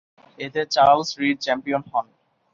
[0.39, 2.05] এতে Charles Read champion হন।